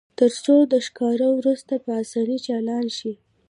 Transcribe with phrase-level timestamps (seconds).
[0.17, 3.13] ترڅو د ښکار وروسته په اسانۍ چالان شي